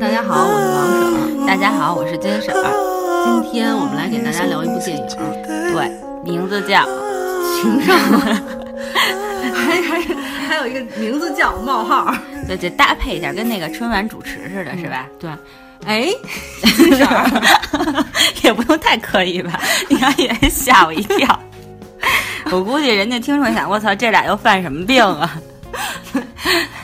[0.00, 0.96] 大家好，我是王婶
[1.42, 1.46] 儿。
[1.46, 2.64] 大家好，我是金婶儿。
[3.42, 5.06] 今天我们来给大家聊一部电影，
[5.74, 5.90] 对，
[6.24, 6.78] 名字叫
[7.60, 7.94] 《情圣》，
[9.52, 10.00] 还还
[10.48, 12.14] 还有一个名字叫冒号，
[12.46, 15.06] 对，得搭配一下，跟那个春晚主持似的，是吧？
[15.20, 15.30] 对。
[15.84, 16.08] 哎，
[16.76, 18.04] 金婶儿
[18.42, 19.60] 也不用太刻意吧？
[19.90, 21.38] 你看也吓我一跳。
[22.50, 25.38] 我估计人家听众想，我操，这俩又犯什么病啊？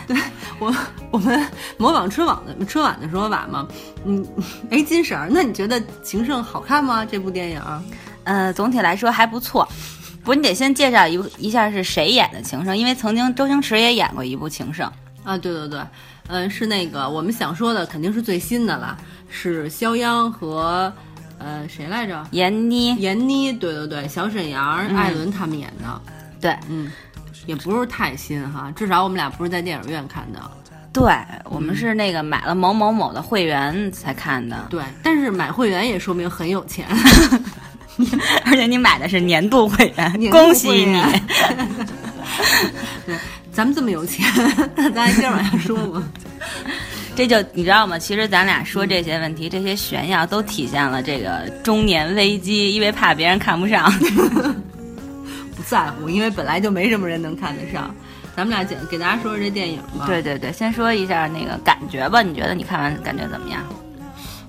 [0.07, 0.19] 对
[0.59, 0.73] 我，
[1.15, 3.69] 我们模仿春晚的春晚的说法嘛。
[4.05, 4.27] 嗯，
[4.69, 7.05] 哎，金婶儿，那你觉得《情圣》好看吗？
[7.05, 7.63] 这部电影？
[8.25, 9.69] 呃，总体来说还不错。
[10.25, 14.91] 不，你得先介绍一一下是谁演的《情圣》，因为曾经周星驰也演过一部《情圣》
[15.31, 15.39] 啊。
[15.39, 15.81] 对对对，
[16.27, 20.93] 嗯，是那个我们想说的肯定是最新的了，是肖央和。
[21.39, 22.27] 呃，谁来着？
[22.33, 26.03] 闫妮，闫妮，对对对，小沈阳、艾伦他们演的，
[26.41, 26.91] 对，嗯，
[27.45, 30.41] 也不是太新哈，至少我们俩不是在电影院看的，
[30.95, 31.13] 对
[31.45, 36.87] 我们是那个买了某某某的会员才看的，对，但是买会员也说明很有钱，
[38.47, 41.03] 而且你买的是年度会员，恭喜你，
[43.05, 43.17] 对，
[43.53, 44.25] 咱们这么有钱，
[44.77, 46.03] 那咱接着往下说吧。
[47.17, 47.99] 这就你知道吗？
[47.99, 53.93] 其实咱俩说这些问题，这些炫耀都体现了这个中年危机，因为怕别人看不上，
[55.57, 57.95] 不在乎，因为本来就没什么人能看得上。
[58.37, 60.07] 咱们俩简给大家说说这电影吧。
[60.07, 62.21] 对对对，先说一下那个感觉吧。
[62.23, 63.63] 你觉得你看完感觉怎么样？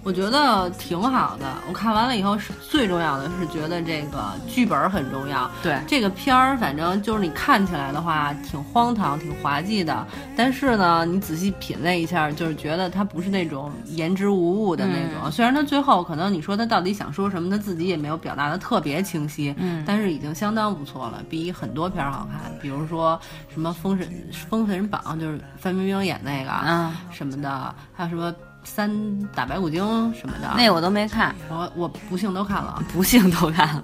[0.05, 1.47] 我觉得挺好的。
[1.67, 5.49] 我看完了以后，是最重要的是觉得这个剧本很重要。
[5.63, 10.05] 对这个片儿，反正就是你看起来的话，挺荒唐、挺滑稽的。
[10.37, 15.31] 但是呢，你仔细品味一下，就是觉得它不是那种言之无物的那种。
[15.31, 19.55] 虽然他最后可能你说他到底想说什么，他自己也没有表达的特别清晰。
[19.57, 22.51] 嗯，但是已经相当不错了，比很多片儿好看。
[22.61, 23.19] 比如说
[23.51, 24.07] 什么《封神
[24.47, 28.31] 封神榜》，就是范冰冰演那个啊什么的，还有什么。
[28.66, 28.91] 三
[29.33, 29.80] 打白骨精
[30.13, 33.83] 什么的，那我都没看，我我不幸都看了，不幸都看了，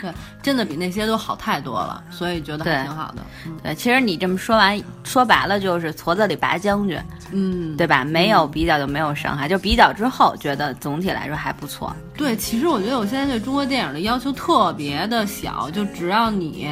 [0.00, 3.22] 对，真的比那些都好太多了，所以觉得还挺好的。
[3.62, 6.98] 对，其实你这么说完，说白了就是矬子里拔将军，
[7.32, 8.04] 嗯，对吧？
[8.04, 11.94] 没有比较就没有伤害，就比较之后觉得总体来说还不错。
[12.16, 16.68] 对，其实我觉得我现在对中国电影的要求特别的小，就只要你，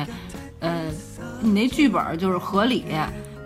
[0.61, 0.85] 呃，
[1.41, 2.87] 你那剧本就是合理。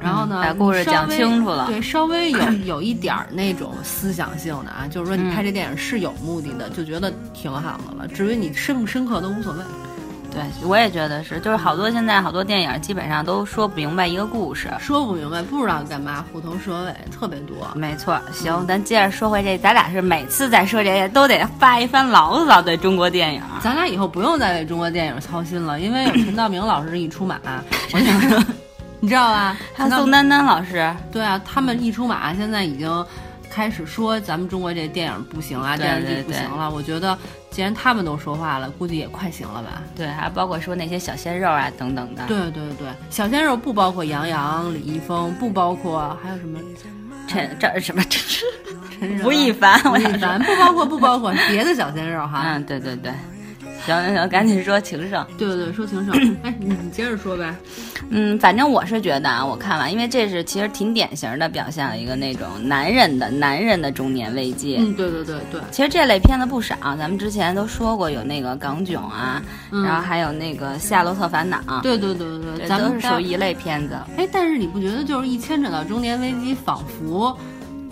[0.07, 8.07] 然后呢，把故事讲清楚了，对，稍微有 有一点儿那种思想性的啊，就是说你拍这电影是有目的的，就觉得挺好的了。
[8.07, 9.59] 至于你深不深刻都无所谓。
[10.33, 17.57] 对，我也觉得是，就是好多现在好多电影基本上都说不明白一个故事，说不明白，不知道干嘛，虎头蛇尾特别多。
[17.75, 23.43] 没错，行，咱接着说回这，咱俩是每次在说这些都得发一番牢骚，对中国电影。
[23.63, 27.41] 咱俩以后不用再为中国电影操心了，因为有陈道明老师一出马，
[27.95, 28.39] 我想说。
[29.01, 29.57] 你知道吧？
[29.75, 33.07] 还有宋丹丹老师，对啊，他们一出马，现在已经
[33.51, 36.71] 开始说咱们中国这电影不行啊，电视剧不行了。
[36.71, 37.17] 我觉得
[37.51, 39.83] 既然他们都说话了，估计也快行了吧？
[39.95, 42.25] 对，还包括说那些小鲜肉啊等等的。
[42.27, 46.59] 对对对，小鲜肉不包括杨洋、李易峰，不包括还有什么
[47.29, 48.45] 陈这什么陈
[48.99, 52.43] 陈吴亦凡，吴亦凡不包括不包括别的小鲜肉哈。
[52.45, 53.13] 嗯，对对对。
[53.87, 55.25] 行行行，赶紧说情圣。
[55.39, 56.15] 对对对，说情圣。
[56.43, 57.55] 哎，你你接着说呗。
[58.11, 64.77] 嗯，反正我是觉得啊，我看完，因为这是其实挺典型的表现了一个那种男人的男人的中年危机。
[64.79, 65.61] 嗯，对对对对。
[65.71, 71.59] 其实这类片子不少，咱们之前都说过，有那个港囧啊，然后还有那个《夏洛特烦恼》。
[71.83, 73.97] 对对对对对，咱们都是属于一类片子。
[74.17, 77.37] 哎，但是你不觉得就是一牵扯到中年危机，仿佛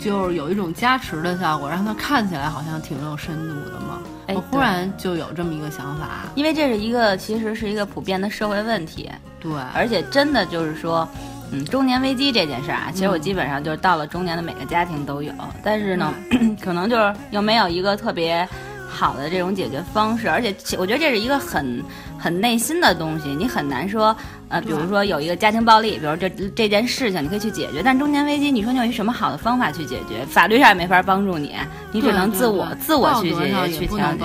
[0.05, 4.03] 就是有一种加持的效果，让它看起来好像挺有深度的嘛？
[4.29, 9.11] 我忽然就有这么一个想法，因为这是一个其实是一个普遍的社会问题，
[9.41, 11.09] 对，而且真的就是说，
[11.53, 15.33] 嗯，中年危机这件事儿啊，其实我基本上就是到了中年的每个家庭都有，
[15.63, 16.13] 但是呢，
[16.61, 18.47] 可能就是又没有一个特别
[18.87, 21.83] 好的这种解决方式，而且我觉得这是一个很
[22.19, 24.15] 很内心的东西，你很难说，
[24.55, 30.25] 呃，比如说有一个家庭暴力，比如这这件事情你可以去解决，但中年危机，你说你有一什么好的方法去解决？
[30.27, 31.57] 法律上也没法帮助你，
[31.91, 34.25] 你只能自我自我去解决去调节。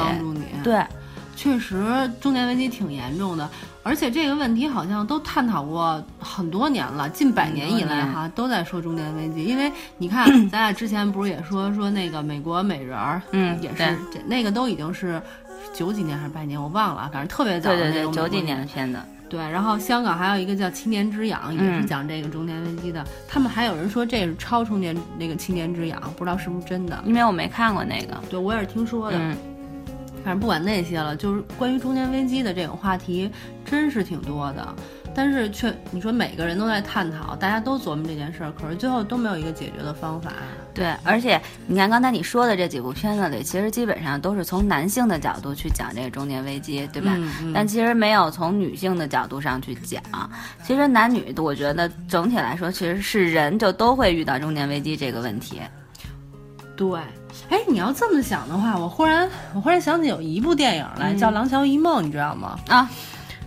[0.63, 0.85] 对，
[1.35, 1.83] 确实
[2.21, 3.49] 中年危机挺严重的，
[3.81, 9.43] 而且这个问题好像都探讨过很多年了，近百年以来哈都在说中年危机。
[9.43, 13.77] 因为你看， 咱俩之前不是也说说那个美国美人儿，嗯，也是
[14.13, 15.19] 这那个都已经是
[15.73, 18.99] 九几年还是百年，我忘了，反正特别早的那种九几年的片子。
[19.29, 23.05] 对，然后香港还有一个叫《七年之痒》，也是讲这个中年危机的。
[23.27, 28.19] 他们还有人说这是超中年那个七年之痒，不知道是不是真的，因为我没看过那个。
[28.29, 29.17] 对，我也是听说的。
[30.21, 33.31] 反正不管那些了，就是关于中年危机的这种话题，
[33.63, 34.75] 真是挺多的。
[35.19, 40.31] 但是却你说每个人都在探讨，大家都琢磨这件事儿，可是最后都没有一个解决的方法。
[40.73, 41.37] 对，而且
[41.67, 47.11] 你看刚才你说的这几部片子里，其实基本上都是从男性的角度去讲这个中年危机，对吧？
[47.17, 50.01] 嗯嗯但其实没有从女性的角度上去讲。
[50.63, 55.59] 其实男女，我觉得整体来说，其实是人就都会遇到中年危机这个问题。
[56.77, 56.97] 对，
[57.49, 62.57] 哎，你要这么想的话，我忽然我忽然想起有一部电影来，叫《廊桥遗梦》，你知道吗？
[62.69, 62.89] 啊，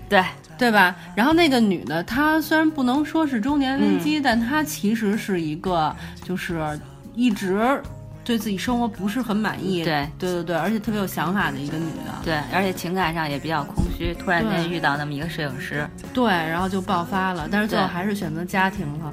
[0.06, 0.22] 对，
[0.58, 0.94] 对吧？
[1.14, 5.94] 然后那个女的，她虽然不能说是中年危机，但她其实是一个
[6.24, 6.78] 就是
[7.14, 7.82] 一直
[8.24, 10.08] 对自己生活不是很满意，对。
[10.18, 15.84] 对对对，而且特别有想法的一个女的，对，而且情感上也比较空虚，突然间遇到那么一个摄影师，
[16.14, 19.12] 对，然后就爆发了，但是最后还是选择家庭了，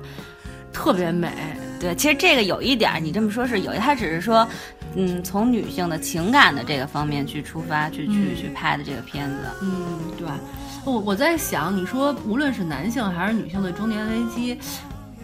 [0.72, 1.32] 特别美。
[1.80, 4.48] 对，其实这个有一点儿，你这么说是有，他只是说，
[4.96, 8.36] 嗯，从女性的情感的这个方面去出发，去去嗯。
[8.36, 9.36] 去拍的这个片子。
[9.62, 9.72] 嗯，
[10.18, 10.28] 对，
[10.86, 14.58] 我我在想，你说无论是男性还是女性的中年危机，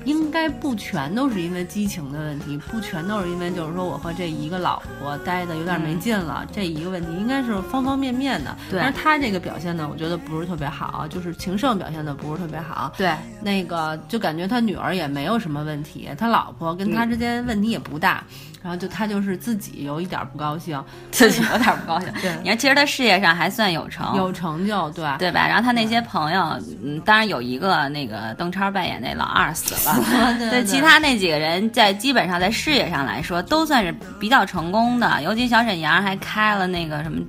[0.03, 8.56] 应该不全都是因为激情的问题，不全都是因为就是说我和这一个老婆待的有点没劲了，这一个问题应该是方方面面的。
[8.69, 8.79] 对。
[8.79, 12.94] 但是他这个表现呢，我觉得不是特别好，就是情圣表现的不是特别好。
[12.97, 18.23] 对，那个就感觉他女儿也没有什么问题，他老婆跟他之间问题也不大，
[18.65, 22.09] 然后就他就是自己有一点不高兴， 自己有点不高兴。
[22.19, 25.47] 对你看，其实他事业上还算有成，有成就，对对吧？
[25.47, 37.21] 然后他那些朋友，嗯，当然有一个那个邓超扮演那老二死了，对对，其他那几个人在基本上在事业上来说都算是比较成功的，尤其小沈阳还开了那个什么，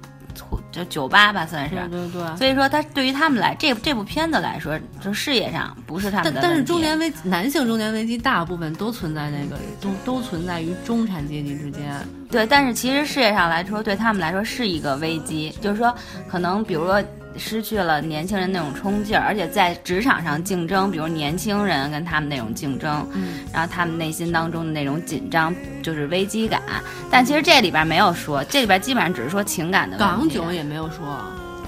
[0.76, 1.75] 就酒吧吧，算是。
[1.75, 2.37] 对对对。
[2.37, 6.50] 所以说，他对于他们来，这这部片子来说，就事业上不是他们的但。
[6.50, 11.93] 但是中年危男性中年危机大部分都存在那个都都存在于中产阶级之间。
[12.31, 15.94] 对，但是其实事业上来说，对他们来说是一个危机，就是说，
[16.28, 17.02] 可能比如说
[17.38, 26.62] 失去了年轻人那种冲劲儿，而且在职场上竞争，比如年轻人跟他们那种竞争，嗯，然后他们内心当中的那种紧张，就是危机感。
[27.10, 30.36] 但其实这里边没有说，这里边基本上只是说情感的问题。
[30.36, 31.18] 港囧也没有说，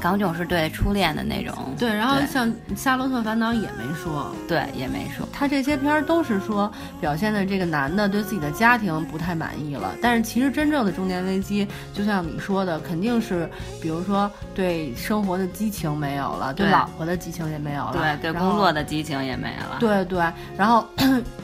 [0.00, 4.32] 港囧是对初恋的那种，对，然后像《夏洛特烦恼》也没说。
[4.46, 5.28] 对也没说。
[5.32, 13.48] 他这些片儿都是说表现的这个男的对自己的家庭不太满意了，但是其实真正的中年危机，就像你说的，肯定是
[13.82, 19.76] 比如说对生活的激情没有了，对对老婆的激情也没有了，对对，工作的激情也没了。
[19.80, 20.20] 对对，
[20.56, 20.86] 然后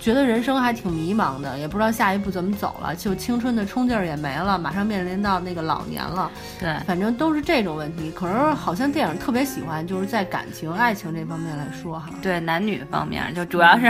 [0.00, 8.10] 觉得人生还挺迷茫的，也不知道下一步怎么走了，就青春的冲劲儿也没了，马上面临到那个老年了，对反正都是这种问题。
[8.12, 12.11] 可是好像电影特别喜欢就是在感情、爱情这方面来说哈。
[12.20, 13.88] 对男女方面，就主要是，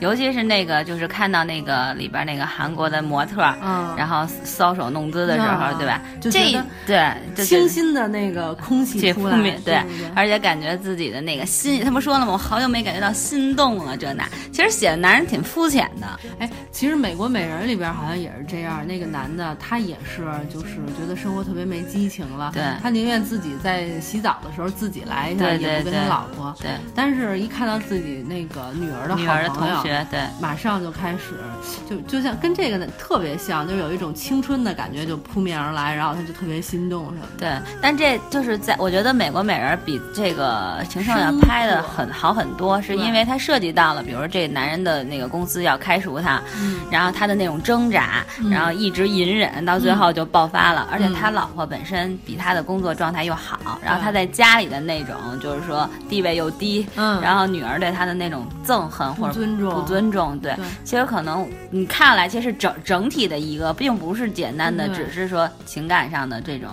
[0.00, 6.02] 尤其是那个，就是看到那个里边那个韩国的模特，嗯，然后搔首弄姿的时候，啊对吧？
[6.20, 9.80] 这就觉得对，就清新的那个空气这出来，负对，
[10.14, 12.32] 而且感觉自己的那个心，他不说了吗？
[12.32, 14.28] 我好久没感觉到心动了，这那。
[14.52, 16.06] 其实写的男人挺肤浅的，
[16.38, 26.54] 哎，其实《美国美人》里边好像也是这样，那个男的他也是，就是觉得生活特别没激情了，对他宁愿自己在洗澡的时候自己来一下，对也不跟他老婆。
[26.60, 31.40] 对但是，一看到自己那个女儿的女儿的好朋友，同学，对马上就开始，
[31.88, 37.60] 就就像跟这个呢特别像，就有一种青春的感觉就扑面而来，然后他就特别心动什么的。
[37.60, 37.76] 对。
[37.80, 50.88] 但这就是在我觉得《美国美人》比这个《情圣》要拍的很好很多，是因为它涉及到了，比如说这男人的那个公司要开除他，嗯然后他的那种挣扎，嗯然后一直隐忍，到最后就爆发了。
[50.90, 66.68] 而且嗯他老婆本身比他的工作状态又好，然后他在家里的那种就是说地位又低，嗯，然后女儿对他的那种憎恨或者不尊重，不尊重，对，对其实可能你看来，其实整整体的一个，并不是简单的，只是说情感上的这种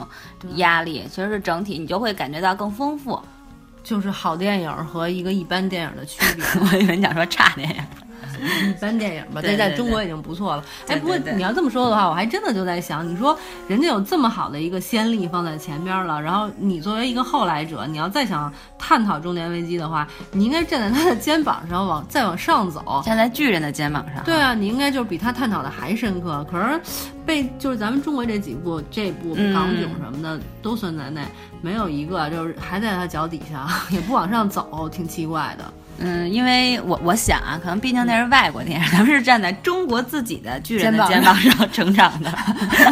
[0.56, 3.22] 压力，其实是整体，你就会感觉到更丰富。
[3.84, 6.44] 就是好电影和一个一般电影的区别。
[6.72, 7.76] 我以为你想说差电影，
[8.70, 10.64] 一般电影吧，对对这在中国已经不错了。
[10.88, 13.38] 哎，不过你要这么说的话，我还真的就在想，你说
[13.68, 23.02] 人家有这么好的一个先例放在前边了，然后你作为一个后来者，你要再想探讨中年危机的话，你应该站在他的肩膀上往再往上走。
[23.06, 24.24] 站在巨人的肩膀上。
[24.24, 26.46] 对啊，你应该就是比他探讨的还深刻。
[26.50, 26.80] 可是
[27.26, 31.22] 被就是咱们中国这几部这部嗯港囧什么的、都算在内，
[31.62, 35.64] 没有一个就是还在他脚底下， 也不往上走，挺奇怪的。
[36.00, 42.34] 嗯，因为我我想啊，可能毕竟那是外国电影，咱们是站在中国自己的巨人的肩肩膀上成长的。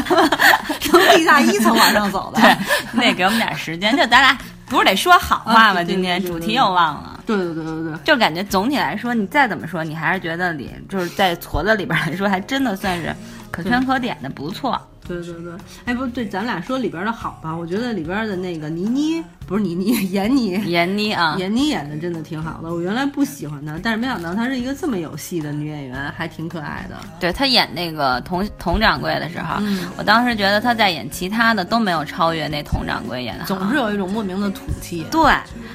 [0.79, 2.39] 从地下一层往上走的。
[2.41, 2.57] 对，
[2.93, 3.91] 你得给我们点时间。
[3.97, 5.83] 就咱俩不是得说好话吗？
[5.83, 7.19] 今天主题又忘了。
[7.25, 7.93] 对对对对对。
[8.03, 13.13] 就感觉总体来说，你再怎么说，你还是觉得里就是在矬子里边来说，还真的算是
[13.49, 14.79] 可圈可点的，不错。
[15.07, 15.53] 对对对，
[15.85, 17.55] 哎，不对，咱俩说里边的好吧？
[17.55, 22.71] 我觉得里边的那个倪妮不是倪妮， 闫妮，闫妮啊，闫妮演的真的挺好的。
[22.73, 26.95] 我原来不喜欢她，但是没想到她是一个这么有戏的女演员，还挺可爱的。
[27.19, 29.61] 对她演那个佟佟掌柜的时候，
[29.97, 35.05] 我当时觉得她在演其他的都没有超越那佟掌柜演的，总是有一种莫名的土气。
[35.11, 35.21] 对，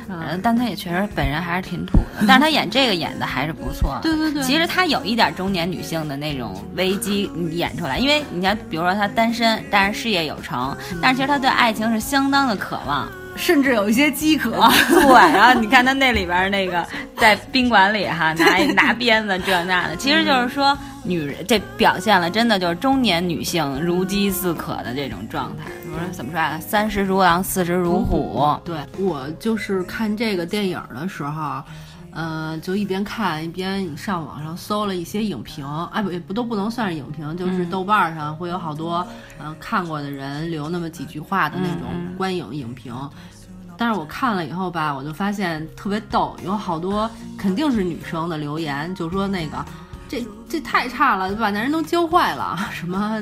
[0.09, 3.99] 嗯，但她也确实本人还是挺土的，但是她演这个演的还是不错。
[4.03, 13.09] 对对对，其实她有一点中年女性的那种危机演出来，因为你看，比如说她单身，但是事业有成，但是其实他对爱情是相当的渴望。
[13.37, 14.51] 甚至有一些饥渴，
[14.89, 15.13] 对。
[15.35, 16.83] 然后你看他那里边那个
[17.19, 25.65] 在宾馆里哈拿拿鞭子这那的，其实就是说女人这表现了真的就是中年女性如饥似渴的这种状态。
[25.85, 26.59] 不是怎么说啊？
[26.67, 28.59] 三十如狼，四十如虎。
[28.65, 31.63] 对我就是看这个电影的时候，
[32.17, 39.07] 呃，就一边看一边上网上搜了一些影评，哎不不都不能算是影评，就是豆瓣上会有好多
[39.39, 42.95] 嗯看过的人留那么几句话的那种观影影评。
[43.77, 49.63] 但是我看了以后吧，我就发现特别逗，有好多肯定是女生的留言，就说那个
[50.09, 53.21] 这这太差了，把男人都教坏了， 什么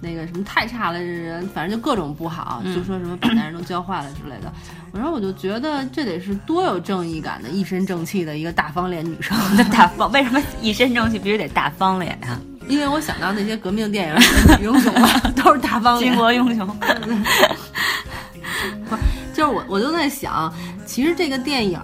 [0.00, 4.52] 那个什么太差了，这人反正就各种不好，就说什么把男人都教坏了之类的。
[4.92, 9.36] 我说我就觉得这得是多有正义感的、一身正气的一个大方脸女生。
[9.70, 10.10] 大方？
[10.12, 12.38] 为什么一身正气必须得大方脸呀？
[12.68, 14.14] 因为我想到那些革命电影
[14.60, 16.66] 英雄啊，都是大方脸，巾帼英雄。
[18.88, 18.96] 不。
[19.34, 20.50] 就是我，我就在想，
[20.86, 21.78] 其实这个电影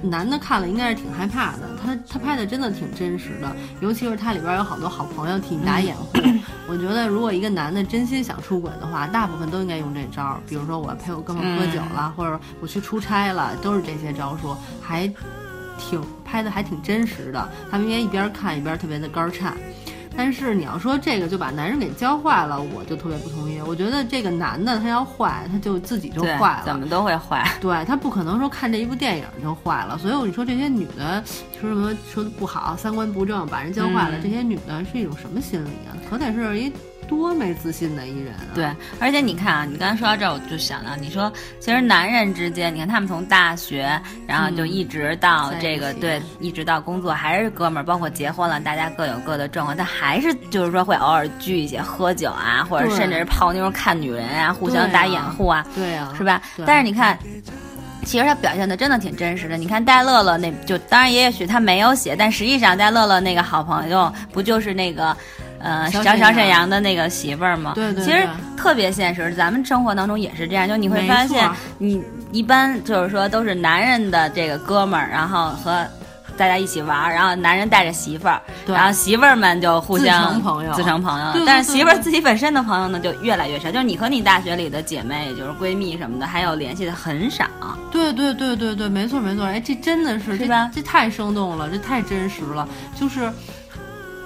[0.00, 1.68] 男的看了应该是挺害怕的。
[1.82, 6.18] 他他拍的真的挺真实的，尤其是他里边有好多好朋友替你打掩护。
[6.68, 10.40] 我觉得如果一个男的真心想出轨的话，大部分都应该用这招。
[10.46, 15.10] 比如说我陪我哥们喝酒了，或者我去出差了，都是这些招数，还
[15.78, 17.48] 挺拍的还挺真实的。
[17.70, 19.56] 他们应该一边看一边特别的肝颤。
[20.18, 23.60] 但是你要说这个就把男人给教坏了，我就特别不同意。
[23.60, 27.48] 我觉得这个男的他要坏，他就自己就坏了，怎么都会坏。
[27.60, 29.96] 对他不可能说看这一部电影就坏了。
[29.96, 31.22] 所以你说这些女的
[31.60, 35.94] 说什么说的不好，三观不正，把人教坏了，这些女的是一种什么心理啊？
[36.10, 36.72] 可得是一。
[37.08, 38.44] 多没自信的一人啊！
[38.54, 56.42] 对，而且你看啊，你刚才说到这儿，我就想到，你说其实男人之间，你看他们从大学，然后就一直到这个，对，一直到工作还是哥们儿，包括结婚了，大家各有各的状况，但还是就是说会偶尔聚一些喝酒啊，或者甚至是泡妞看女人啊，互相打掩护啊，对啊，是吧？
[56.66, 57.18] 但是你看，
[58.04, 59.56] 其实他表现的真的挺真实的。
[59.56, 65.16] 你看戴乐乐那就，当然也许他没有写，但实际上戴乐乐那个好朋友不就是那个。
[65.60, 69.34] 呃，小小沈阳的那个媳妇儿嘛，对对，其实特别现实。
[69.34, 71.48] 咱们生活当中也是这样，就你会发现，
[71.78, 75.84] 你一般就是说都是男人的这个哥们儿，然后和
[76.36, 81.44] 大家一起玩儿，然后男人带着媳妇儿，然后媳妇儿们就互相自成朋友，自成朋友。
[81.44, 83.68] 但是媳妇儿自己本身的朋友呢，就越来越少。
[83.70, 87.44] 就是你和你大学里的姐妹，就是闺蜜什么的，还有联系的很少。
[87.90, 89.44] 对对对对对，没错没错。
[89.44, 90.70] 哎，这真的是，是吧？
[90.72, 93.28] 这太生动了，这太真实了，就是。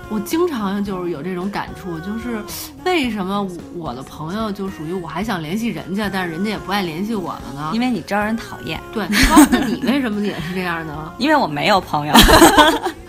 [0.09, 2.43] 我经常就是有这种感触，就是
[2.85, 7.71] 为什么我的朋友就属于我还想联系人家，但是人家也不爱联系我了呢？
[7.73, 8.79] 因为你招人讨厌。
[8.93, 9.07] 对，
[9.51, 11.13] 那你为什么也是这样呢？
[11.19, 12.15] 因为我没有朋友。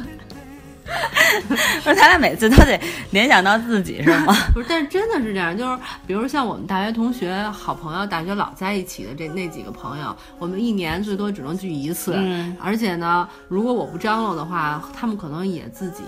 [1.83, 2.79] 不是，咱俩每次都得
[3.11, 4.33] 联想到自己，是吗？
[4.53, 12.13] 不是，但是真的是这样，就是比如像我们大学同学、好朋友，大学老在一起的这那几个朋友，我们一年最多只能聚一次。
[12.15, 12.55] 嗯。
[12.61, 16.03] 而且呢，如果我不张罗的话，他们可能也自己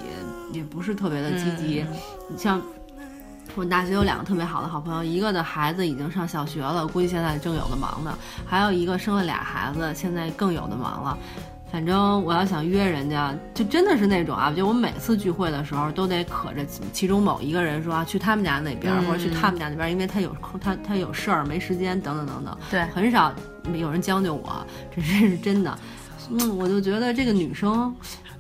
[0.54, 1.86] 也不是特别的积极。
[2.30, 2.62] 你像
[3.56, 8.12] 我们大学有两个特别好的好朋友，一个的孩子已经上小学了，估计现在正有的忙呢；
[8.46, 11.18] 还有一个生了俩孩子，现在更有的忙了。
[11.72, 22.58] 反正我要想约人家，就真的是那种啊，就我每次聚会的时候都得可着其中某一个人说啊，去他们家那边，或者去他们家那边，因为他有空，他他有事儿没时间，等等等等。
[22.72, 23.34] 对，很少
[23.74, 25.78] 有人将就我，这这是真的。
[26.32, 27.94] 嗯，我就觉得这个女生。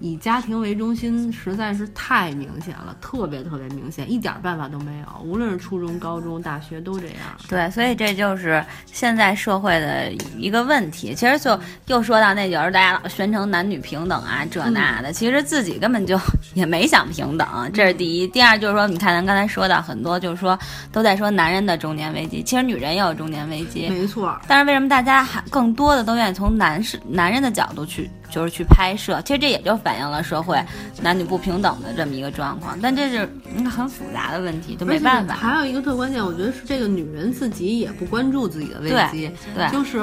[0.05, 5.07] 以家庭为中心实在是太明显了，特别特别明显，一点办法都没有。
[5.23, 7.15] 无论是初中、高中、大学都这样。
[7.49, 11.15] 对，所以这就是现在社会的一个问题。
[11.15, 16.19] 其实就又说到那，有时候大家老宣称男女平等啊，这那的，其实自己根本就
[16.53, 17.47] 也没想平等。
[17.73, 18.27] 这是第一。
[18.27, 20.57] 第二就是说，你看咱刚才说到很多，就是说
[20.91, 23.89] 都在说男人的中年危机，其实女人也有中年危机。
[23.89, 24.39] 没错。
[24.47, 28.07] 但是为什么大家还更多的都愿意从男士、男人的角度去？
[28.29, 30.61] 就是去拍摄，其实这也就反映了社会
[31.01, 35.35] 男女不平等的这么一个状况，但这是一个很复杂的问题，就没办法。
[35.35, 39.99] 还有一个特关键，我觉得是这个女人自己也不关注自己的危机，对，就是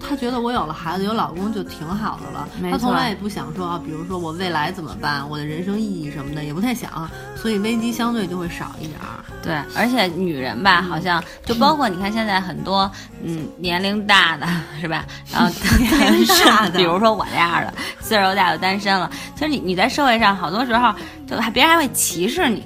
[0.00, 9.24] 她觉得我有了孩子有老公就挺好的了，她从来也不想说啊，比如说我未来怎么办，我的人生意义什么的也不太想，所以危机相对就会少一点儿。
[9.42, 12.90] 对，而且女人吧，好像就包括你看现在很多
[13.22, 14.46] 嗯年龄大的
[14.80, 17.63] 是吧，然后 年龄大的，比如说我这样
[18.00, 20.94] 岁数大就单身了，其实你你在社会上好多时候
[21.26, 22.64] 就还别人还会歧视你。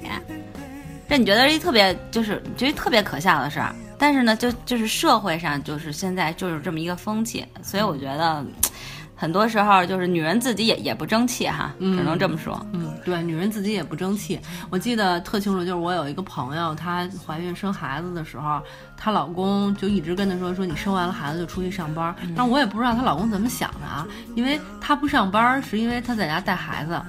[1.07, 8.45] 这你觉得是一特别就是觉得特别可笑的事儿，但是呢，就就是社会上就是现在就是这么一个风气，所以我觉得
[9.19, 12.65] 很多时候就是女人自己也也不争气哈，只能这么说。
[12.71, 14.39] 嗯，对，女人自己也不争气。
[14.69, 18.61] 我记得特清楚，就是我有一个朋友，她怀孕生孩子的时候，
[18.95, 27.01] 她老公就一直跟她说说你生完了孩子就出去上班，但我也不知道她老公怎么想的啊，因为她不上班是因为她在家带孩子。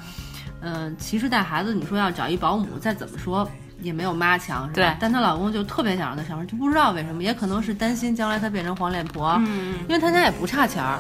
[0.63, 3.49] 嗯，其实带孩子你说要找一保姆，再怎么说。
[3.83, 4.97] 也没有妈强，是吧？
[5.01, 10.99] 但她老公就特别想让她上班，就不知道为什么，也可能是担心将来她变成黄脸婆，嗯，因为她家也不差钱儿。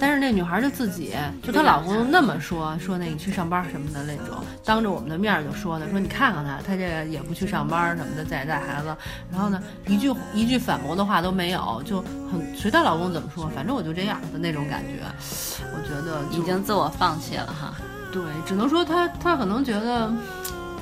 [0.00, 1.14] 但是那女孩就自己，
[1.44, 8.96] 就她老公那么说，说那你去上班什么的那种，当着我们的面就说的，说你看看她，她这个也不去上班什么的，在家带孩子，
[9.30, 12.00] 然后呢，一句一句反驳的话都没有，就
[12.32, 15.04] 很随她老公怎么说，反正我就这样的那种感觉。
[15.72, 17.74] 我觉得已经自我放弃了哈。
[18.12, 20.12] 对，只能说她她可能觉得。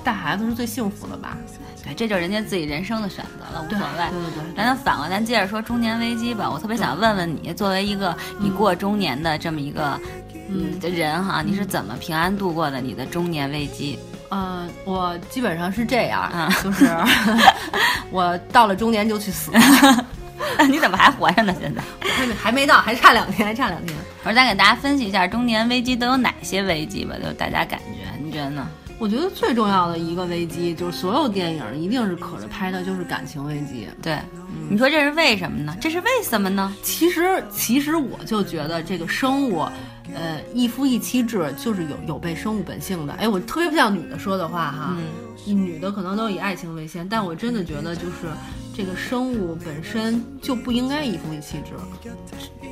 [0.03, 1.37] 带孩子是最幸福的吧？
[1.85, 4.11] 对，这就是人家自己人生的选择了，无所谓。
[4.11, 4.57] 对对对。
[4.57, 6.49] 咱反过，咱接着说中年危机吧。
[6.51, 9.99] 我特别想问问你，作为一个已过中年的这么一个
[10.49, 13.99] 嗯的人哈，你是怎么平安度过的你的中年危机？
[14.31, 16.31] 嗯，我基本上是这样，
[16.63, 16.95] 就是
[18.11, 19.51] 我到了中年就去死。
[20.69, 21.55] 你怎么还活着呢？
[21.61, 23.97] 现在还没还没到，还差两天，还差两天。
[24.23, 28.69] 我说，咱给大家分析一下中年危机都有哪些危机吧，就大家感觉，你觉得呢？
[29.01, 33.89] 我觉得最重要的一个危机，就是所有电影一定是可着拍的，就是感情危机。
[34.03, 34.19] 对，
[34.69, 35.75] 你说这是为什么呢？
[35.81, 36.77] 这是为什么呢？
[36.83, 39.61] 其实，其实我就觉得这个生物，
[40.15, 43.15] 呃，一夫一妻制就是有有悖生物本性的。
[43.15, 44.95] 哎，我特别不像女的说的话哈，
[45.47, 48.29] 女的可能都以爱情为先，但我真的觉得就是
[48.77, 51.73] 这个生物本身就不应该一夫一妻制。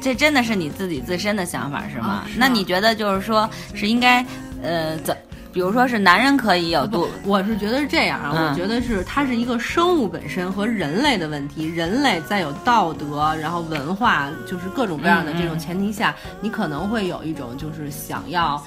[0.02, 2.26] 这真的是你自己自身的想法是吗？
[2.37, 4.23] 那你觉得就是说是应该，
[4.62, 5.16] 呃，怎？
[5.52, 18.62] 比如说是男人可以有度，我是觉得是这样啊，我觉得是它是一个生物本身和人类的问题，人类在有道德，然后文化，就是各种各样的这种前提下，你可能会有一种就是想要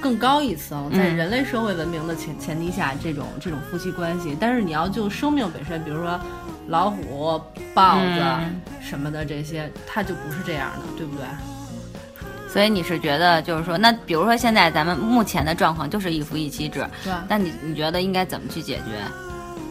[0.00, 4.36] 更高一层，在人类社会文明的前前提下，这种这种夫妻关系。
[4.38, 6.20] 但是你要就生命本身，比如说
[6.66, 7.40] 老虎、
[7.72, 8.22] 豹子
[8.80, 11.24] 什么的这些，它就不是这样的，对不对？
[12.58, 17.12] 所以你是觉得，就是说，那比如说现在咱们目前的状况就是一夫一妻制，对。
[17.28, 18.82] 那你你觉得应该怎么去解决？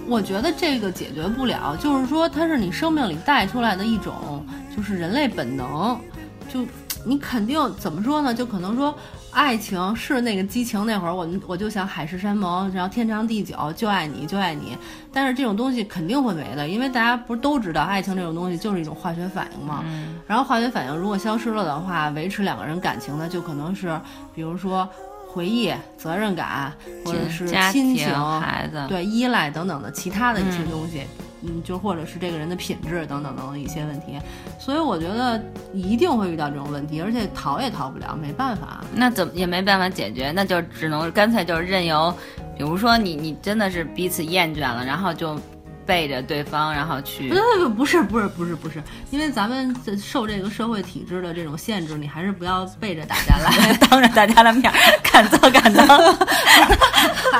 [0.07, 4.41] 我觉得这个解决不了，就是说它是你生命里带出来的一种，
[4.73, 5.99] 就是人类本能，
[6.47, 6.65] 就
[7.03, 8.33] 你肯定怎么说呢？
[8.33, 8.97] 就可能说。
[9.37, 14.75] 爱情是那个激情，那会儿我我就想海誓山盟，然后天长地久，就爱你，就爱你。
[15.13, 19.85] 但是这种东西肯定会没的，因为大家不是都知道，爱情这种东西就是一种化学反应嘛。
[20.25, 24.01] 然后化学反应如果消失了的话，维持两个人感情的就可能是，
[24.33, 24.89] 比如说
[25.31, 26.73] 回忆、责任感，
[27.05, 28.09] 或者是亲情、
[28.41, 31.03] 孩子，对依赖等等的其他的一些东西。
[31.19, 31.25] 嗯，
[31.63, 34.19] 就或者是这个人的品质等等等等一些问题，
[34.59, 35.41] 所以我觉得
[35.73, 38.83] 一定会遇到这种问题，而且逃也逃不了，没办法。
[38.93, 42.13] 那怎么也没办法解决，那就只能干脆就是任由，
[42.57, 45.39] 比如说你你真的是彼此厌倦了，然后就。
[45.87, 47.29] 背着对方，然后去？
[47.29, 54.69] 不不是不是不是不是，因为咱们受这个社会体制的这种限制，你还是不要背着大家来，当着大家的面
[55.01, 55.87] 敢做敢当，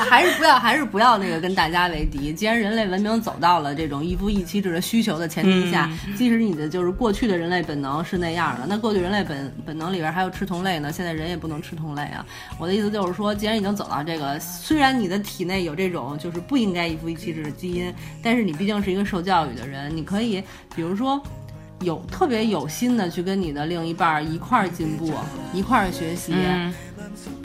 [0.08, 2.32] 还是不要还是不要那个跟大家为敌。
[2.32, 12.26] 既然人类文明走到了这种一夫一妻制的需求的前提下，即使你的就是过去的人类本能是那样的，那过去人类本本能里边还有吃同类呢，现在人也不能吃同类啊。
[12.58, 18.48] 我的意思就是说，既然已经走到这个，虽然你的体内有这种就是不应该一夫一妻制的基因，但是。
[18.48, 20.42] 你毕竟是一个受教育的人，你可以，
[20.74, 21.22] 比如说，
[21.80, 25.12] 有特别有心的去跟你的另一半一块儿进步，
[25.52, 26.32] 一块儿学习，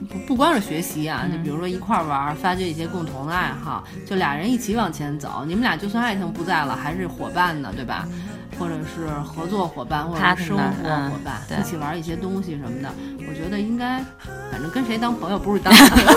[0.10, 5.44] 不不光是学习啊，就比如说一块儿玩，发掘一些共同的爱好，就俩人一起往前走。
[5.48, 8.08] 你们俩就算爱情不在了，还是伙伴呢，对吧？
[8.60, 10.64] 或者是合作伙伴，或者是生活
[11.10, 12.90] 伙伴，一起玩一些东西什么的。
[13.28, 14.00] 我觉得应该，
[14.52, 16.10] 反正跟谁当朋友不是当朋友。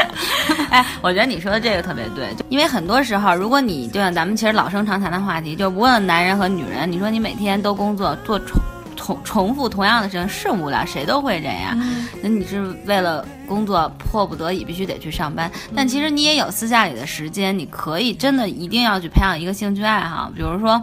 [0.70, 8.38] 哎，我觉得你说的这个特别对，因为很多时候，如果你就像咱们其实老生常谈的话题，就无论男人和女人，你说你每天都工作做
[9.24, 11.78] 重复同样的事情是无聊，谁都会这样。
[12.22, 20.82] 那你是为了工作迫不得已必须得去上班，但其实你也有私下里的时间，你可以真的一定要去培养一个兴趣爱好，比如说。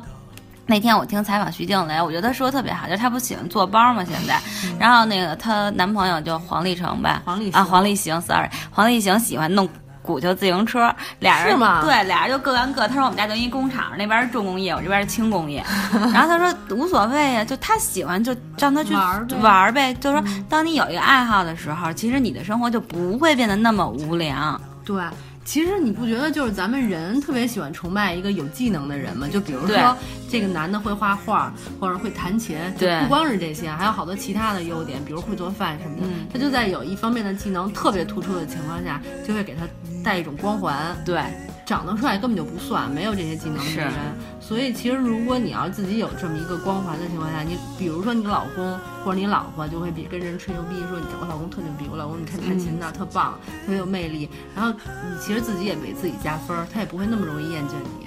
[0.70, 4.04] 那天我听采访徐静蕾，我觉得她说的特别好，就是她不喜欢做包嘛？
[4.04, 4.38] 现在，
[4.78, 9.70] 然后那个她男朋友就黄立成吧，黄立啊，黄立行，sorry，黄立行喜欢弄。
[10.08, 10.90] 古球自行车，
[11.20, 12.88] 俩人是吗对，俩人就各干各。
[12.88, 15.62] 他说我们家就一工厂，那边是重工业，我这边是轻工业。
[16.14, 19.94] 然后他说无所谓呀，就他喜欢就让他去玩儿呗玩儿呗。
[19.96, 24.60] 就说当你有一个爱好的时候，其实你的生活就不会变得那么无聊。
[24.86, 25.04] 对，
[25.44, 29.28] 其实你不觉得就是咱们人特别喜欢崇拜一个有技能的人吗？
[29.30, 29.98] 就比如说
[30.30, 36.04] 这个男的会画画，或者会弹琴，就对不光是这些，还有好多其他的优点，比如会做饭什么的。
[36.06, 39.62] 嗯他就在有一方面的技能特别突出的情况下，就会给他
[40.08, 40.96] 带一种光环。
[41.04, 41.22] 对，
[41.66, 43.92] 长得帅根本就不算，没有这些技能的是人。
[44.40, 54.30] 所以其实如果你要自己有这么一个光环的情况下，你比如说你老公或者你老婆就会比跟人吹牛逼说你我老公特牛逼，我老公你看弹琴的、特棒，特别有魅力。
[54.56, 58.07] 然后你其实自己也给自己加分儿，他也不会那么容易厌倦你。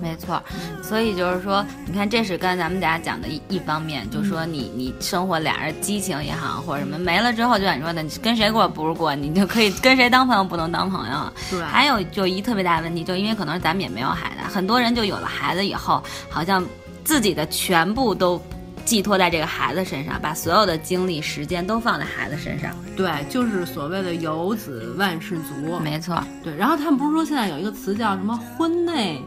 [0.00, 0.42] 没错，
[0.82, 11.32] 所以就是说，你看，这是刚才咱们大家讲的一一方面，就是说你你生活俩人激情也好，或者什么没了之后，就像你说的，你跟谁过不是过，你就可以跟谁当朋友不能当朋友了。
[11.50, 16.64] 对还有就一特别大的问题，就因为可能咱们也没有孩子，很多人就有了孩子以后，好像
[17.04, 18.40] 自己的全部都
[18.84, 22.70] 寄托在这个孩子身上，把所有的精力、时间都放在孩子身上。
[22.96, 25.78] 对，就是所谓的有子万事足。
[25.80, 29.20] 没错，对，然后他们不是说现在有一个词叫什么婚内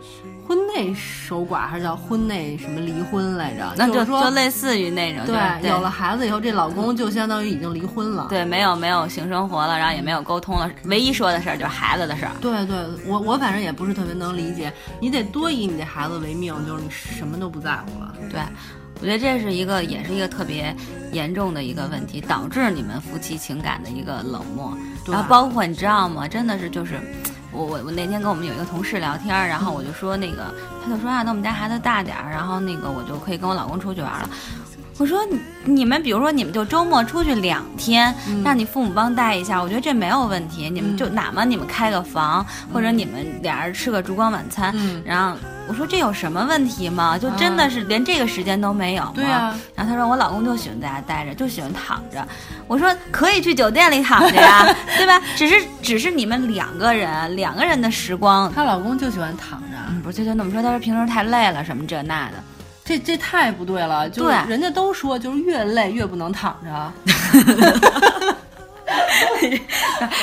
[0.49, 3.71] 婚内守寡，还是叫婚内什么离婚来着？
[3.77, 8.25] 那就说就类似于那种，对就是有了孩子以后，这老公就相当于已经离婚了。
[8.31, 12.31] 对，没有没有性生活了，然后也没有沟通了，唯一说的事儿就是孩子的事儿。
[12.41, 18.11] 对对，我我反正也不是特别能理解，你得多以你这孩子为命，就是你什么都不在乎了。
[18.31, 18.41] 对，
[19.01, 20.75] 我觉得这是一个，也是一个特别
[21.11, 24.75] 严重的一个问题，导致你们夫妻情感的一个冷漠。
[25.05, 26.27] 然后包括你知道吗？
[26.27, 26.99] 真的是就是，
[27.51, 34.29] 我我我那天跟我们有一个同事聊天儿，然后我就说那个，他就说啊，那我们家孩子大点儿，然后那个我就可以跟我老公出去玩了。
[34.97, 40.69] 我说你你们比如说你们就周末出去两天，让你父母帮带一下，我觉得这没有问题。
[40.69, 45.37] 你们就哪怕你们开个房，或者你们俩人吃个烛光晚餐，嗯然后
[45.69, 47.15] 我说这有什么问题吗？
[47.15, 49.11] 就真的是连这个时间都没有吗？
[49.15, 52.27] 对啊然后他说我老公就喜欢在家待着，就喜欢躺着。
[52.67, 54.65] 我说可以去酒店里躺着呀，
[54.97, 55.21] 对吧？
[55.35, 58.51] 只是只是你们两个人两个人的时光。
[58.51, 62.43] 她老公就喜欢躺着，嗯，不是就就那么说，他说平时太累了什么这那的。
[62.83, 64.09] 这这太不对了。
[64.09, 66.91] 就人家都说，就是越累越不能躺着。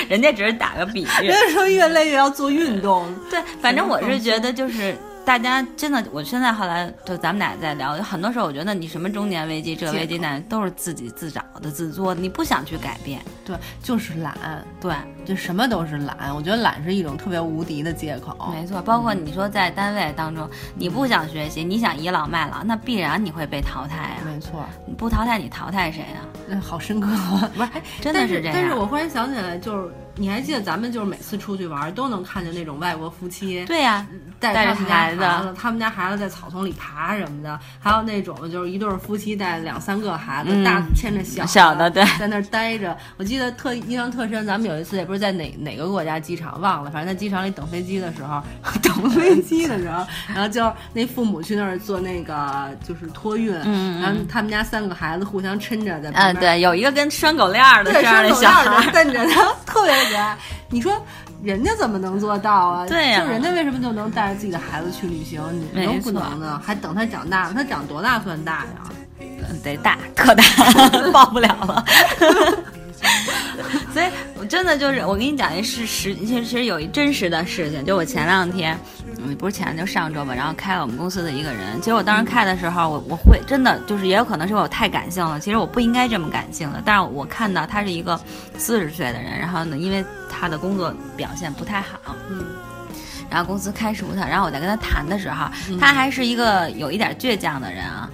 [0.09, 3.06] 人家只是打个比喻人，家说越累越要做运动。
[3.30, 13.20] 对，反正我是觉得就是大家真的，我现在后来就咱们俩在聊，很多时候我觉得你什么中年危机、这危机那都是自己自找的、自作的，你不想去改变。
[13.44, 16.32] 对，就是懒，对，就什么都是懒。
[16.32, 18.52] 我觉得懒是一种特别无敌的借口。
[18.52, 24.22] 没错，包括你说在单位当中，你不想学习，你想倚老卖老，那必然你会被淘汰啊！
[24.24, 26.22] 没错，你不淘汰，你淘汰谁啊？
[26.46, 27.50] 那好深刻啊。
[27.56, 28.52] 不是，真的是这样。
[28.54, 34.07] 但是我忽然想起来，就是你还记得咱们就是每次出去玩都能看见那种外国夫妻对呀、
[34.40, 35.20] 带带着他们家孩子。
[35.20, 42.05] 子，他们家孩子在草丛里爬什么的，还有那种就是一对儿夫妻带两三个孩子，嗯大牵着小小的对。
[42.18, 42.96] 在那儿待着。
[43.16, 48.42] 我记得特印象特深，咱们有一次也不是在哪哪个国家机场忘了，反正在机场里等飞机的时候，
[48.83, 53.52] 等飞机的时候，然后就那父母去那儿做那个就是托运，
[54.00, 60.37] 然后他们家三个孩子互相抻着在旁嗯，对，有一个跟拴狗链儿的对，这样的手小孩儿，的瞪着他，特别可爱。
[60.71, 61.01] 你说
[61.42, 62.87] 人家怎么能做到啊？
[62.87, 66.61] 对呀就人家为什么就能带着自己的孩子去旅行，你没都不能呢？
[66.64, 68.66] 还等他长大，他长多大算大呀？
[69.49, 70.42] 嗯得大，特大，
[71.12, 71.85] 抱不了了。
[73.92, 78.78] 所以，我真的就是，我跟你讲一事实，其实有一真实的事情，就我前两天，
[79.18, 81.80] 嗯，不是前，就上周吧，然后开了我们公司的一个人。
[81.80, 86.82] 其实我当时开的时候，我我会真的就是，也有可能是我太感性了，其实我不应该这么感性的。
[86.85, 88.18] 但是我看到他是一个
[88.56, 92.44] 四十岁的人，然后呢，因为他的工作表现不太好，嗯，
[93.30, 95.46] 然后公司开除他，然后我在跟他谈的时候，
[95.78, 98.11] 他还是一个有一点倔强的人啊，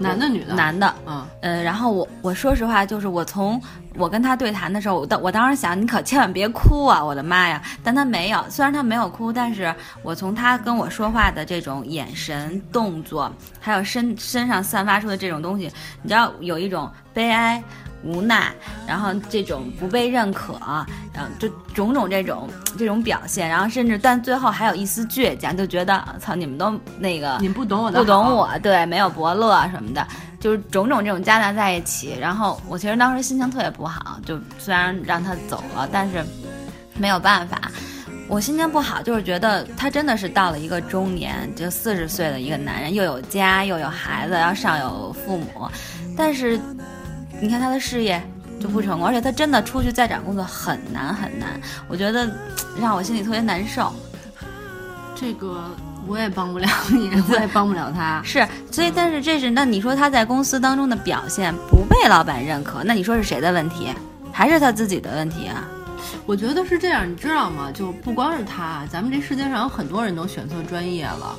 [0.00, 0.54] 男的女的？
[0.54, 3.60] 男的，嗯，呃，然后我我说实话，就是我从
[3.96, 7.62] 我跟他对谈的时候，我当我当时想，你可千万别哭啊，我的妈呀！
[7.84, 15.70] 但他没有，虽然他没有哭，但是我从他跟我说话的这种眼神、动作，还有身身上散发出的这种东西，
[16.02, 17.62] 你知道有一种悲哀。
[18.02, 18.52] 无奈，
[18.86, 20.54] 然后这种不被认可，
[21.12, 28.34] 然后就种种这种这种表现，然后甚至但最后还有一丝倔强，就觉得操你们都那个你们不懂我的，不懂。
[28.34, 30.06] 我，对，没有伯乐什么的，
[30.38, 32.16] 就是种种这种夹杂在一起。
[32.18, 36.24] 然后我其实当时心情特别不好，就虽然让他走了，但是
[36.96, 37.70] 没有办法。
[38.28, 45.68] 我心情不好，就是觉得他真的是到了一个中年，就四十岁的一个男人，又有家又有孩子，然后上有父母，
[46.16, 46.56] 但是
[47.40, 48.22] 你看他的事业
[48.60, 52.30] 就不成功，而且他真的出去再找工作很难很难，我觉得
[52.78, 53.92] 让我心里特别难受。
[55.14, 55.64] 这个
[56.06, 58.20] 我也帮不了你， 我也帮不了他。
[58.22, 63.88] 是，所以但是这是那你说他在公司当中的表现不被老板认可，那你说是谁的问题？
[64.32, 65.66] 还是他自己的问题啊？
[66.26, 67.70] 我觉得是这样，你知道吗？
[67.72, 71.34] 就不光是他，咱们这世界上有很多人都选错专业了，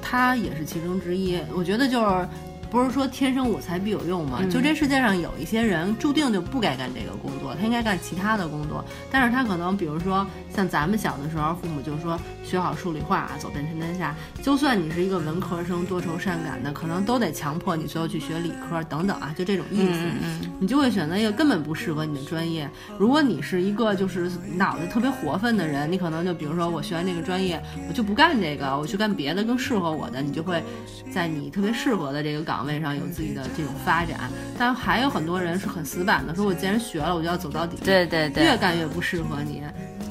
[0.00, 1.38] 他也是其中之一。
[1.54, 2.28] 我觉得就是。
[2.70, 4.40] 不是说天生我材必有用吗？
[4.50, 8.84] 就这世界上有一些人注定就不该干这个工作，他应该干其他的工作。
[9.12, 14.12] 但是他可能，比如说像咱们小的时候，父母就说学好数理化，走遍天天下。
[14.42, 20.00] 就算你是一个文科生，多愁善感的，可能都得强迫你最后去学理科等等啊，就这种意思。
[20.58, 22.68] 你就会选择一个根本不适合你的专业。
[22.98, 30.20] 如果你是一个就是脑子特别活泛的人，你可能就比如说我学完这个专业，我就不干这个，我去干别的更适合我的。
[30.20, 30.60] 你就会
[31.12, 32.63] 在你特别适合的这个岗。
[32.64, 34.18] 位上有自己的这种发展，
[34.58, 37.76] 但还有很多人是很死板的，说我既然学了，我就要走到底。
[37.84, 39.62] 对对对，越干越不适合你，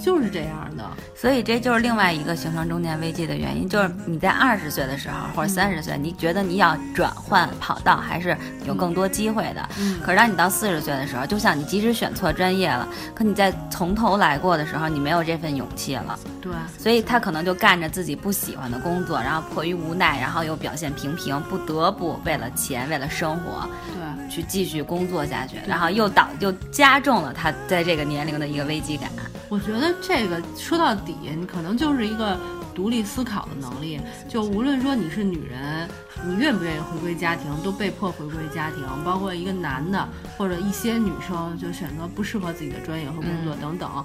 [0.01, 0.83] 就是这样的。
[1.15, 8.35] 所以这就是另外一个形成中年危机的原因，就是你在二十岁的时候或者三十岁，你觉得你要转换跑道，还是
[8.65, 9.69] 有更多机会的。
[9.79, 9.99] 嗯。
[10.01, 16.19] 可是当你到四十岁的时候，就像你即使选错专业了，可你在从头来过的时候，你没有这份勇气了。
[16.43, 16.51] 对。
[16.77, 29.09] 所以他可能就干着自己不喜欢的工作，然后迫于无奈，然后又表现平平，不得不为了钱，为了生活，对，去继续工作下去，然后又导又加重了他在这个年龄的一个危机感。
[29.47, 32.37] 我觉得这个说到底，你可能就是一个
[32.73, 34.01] 独立思考的能力。
[34.27, 35.87] 就无论说你是女人，
[36.25, 44.03] 你愿不愿意回归家庭，都被迫回归家庭；包括一个男的，或者一些女生就选择不适合自己的专业和工作等等。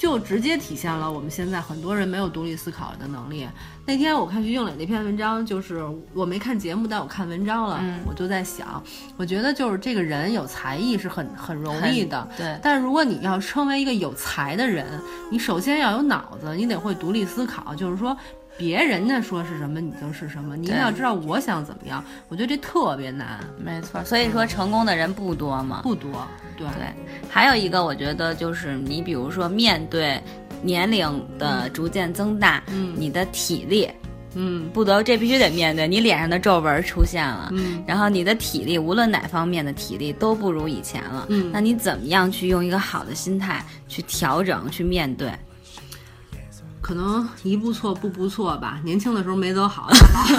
[0.00, 3.46] 就直接体现了我们现在很多人没有独立思考的能力。
[3.84, 5.84] 那天我看徐静蕾那篇文章，就是
[6.14, 8.82] 我没看节目，但我看文章了，我就在想，
[9.18, 12.58] 我觉得就是这个人有才艺是很很容易的，对。
[12.62, 14.86] 但是如果你要成为一个有才的人，
[15.30, 18.16] 你首先要有脑子，你得会独立思考，就是说。
[18.58, 20.56] 别人家说是什么，你就是什么。
[20.56, 22.04] 你一定要知道我想怎么样。
[22.28, 23.40] 我觉得这特别难。
[23.58, 25.80] 没错，所以说成功的人不多嘛。
[25.82, 26.26] 不多。
[26.56, 26.86] 对对。
[27.28, 30.20] 还有一个，我觉得就是你，比如说面对
[30.62, 33.90] 年龄的逐渐增大，嗯，你的体力，
[34.34, 35.88] 嗯，不得这必须得面对。
[35.88, 45.32] 你脸上的皱纹出现了，嗯，然后你的体力，无论哪方面的体力都不如以前了，嗯，那你怎么样去用一个好的心态去调整、去面对？
[46.90, 49.88] 可能一步错步步错吧，年轻的时候没走好，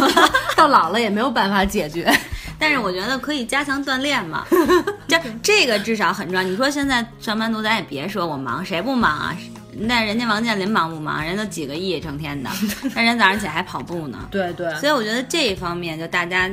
[0.58, 2.14] 到老了也没有办法解决。
[2.60, 4.46] 但是我觉得可以加强锻炼嘛，
[5.08, 6.44] 这这个至少很重要。
[6.44, 9.34] 你说现在上班族，咱也别说我忙，谁不忙啊？
[9.74, 11.24] 那人家王健林忙不忙？
[11.24, 12.50] 人都几个亿成天的，
[12.94, 14.28] 那人早上起来还跑步呢。
[14.30, 14.76] 对对。
[14.76, 16.52] 所以我觉得这一方面就大家。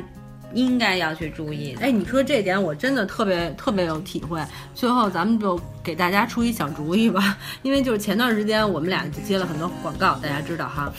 [0.54, 1.76] 应该要去注意。
[1.80, 4.40] 哎，你说这点我真的特别特别有体会。
[4.74, 10.92] 最后咱们就给大家出一小主意吧， 因为就是前段时间我们俩就接了很多广告，大家知道哈。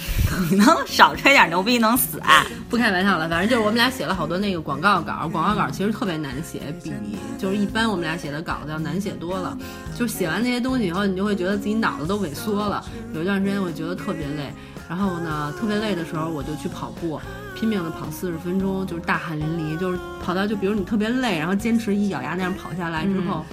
[0.49, 2.45] 你 能少吹点牛逼能死啊？
[2.69, 6.93] 不开玩笑了，反正就是我们俩写了好多那个广告稿，广告稿其实特别难写，比
[7.37, 9.57] 就是一般我们俩写的稿子要难写多了。
[9.97, 12.83] 就写完那些东西以后，你就会觉得自己脑子都萎缩了。
[13.13, 14.53] 有一段时间我觉得特别累，
[14.89, 17.21] 然后呢，特别累的时候我就去跑步。
[17.55, 23.45] 拼命的跑四十分钟，就是大汗淋漓，就是跑到就比如你特别累，然后坚持一咬牙那样跑下来之后，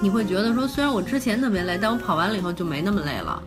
[0.00, 3.42] 你会觉得说，虽然我之前特别累，但我跑完了以后就没那么累了。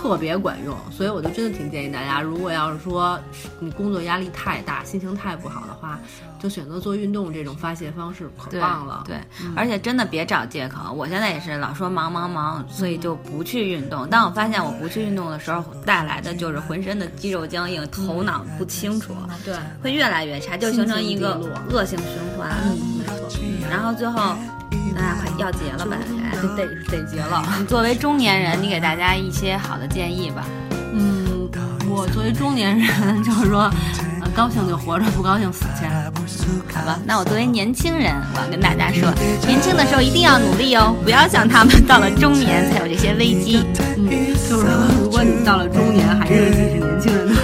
[0.00, 3.20] 特别管用，所以我就真的挺建议大家，如果要是说
[3.58, 6.00] 你工作压力太大、心情太不好的话，
[6.38, 9.04] 就选择做运动这种发泄方式，可棒了。
[9.06, 9.20] 对，
[9.54, 10.90] 而且真的别找借口。
[10.94, 14.08] 我现在也是老说忙忙忙，所以就不去运动。
[14.08, 21.38] 当我发现我不去运动的时候，带来的就是浑身的肌肉僵硬，头脑不清楚，对，会越来越差，就形成一个
[21.70, 22.50] 恶性循环。
[22.64, 23.38] 嗯，没错。
[23.68, 24.34] 然后最后。
[24.94, 25.96] 那快要结了吧？
[26.56, 27.42] 得得结了。
[27.68, 30.44] 作为中年人，你给大家一些好的建议吧。
[30.92, 31.48] 嗯，
[31.88, 32.88] 我作为中年人，
[33.22, 33.70] 就是说，
[34.34, 35.86] 高兴就活着，不高兴死去。
[36.74, 39.12] 好吧，那我作为年轻人，我要跟大家说，
[39.46, 43.64] 年轻的时候一定要努力哦，不要像他们到了中年才有这些危机。
[43.96, 44.08] 嗯，
[44.48, 47.40] 就是说，如果你到了中年还认为自己是年轻人的话，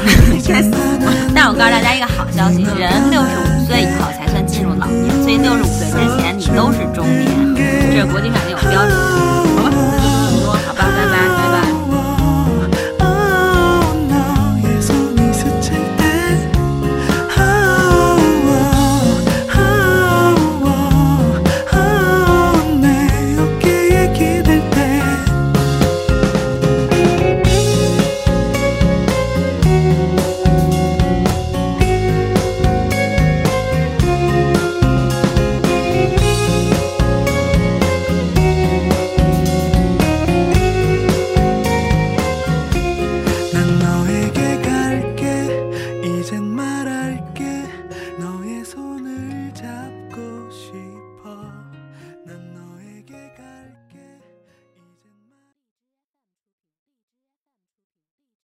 [0.49, 0.71] 该死。
[1.35, 7.36] 但我告诉大家一个好消息，人六十五岁以后才算进入老年，所以六十五岁之前你都是中年。
[8.07, 8.46] 这是国际上。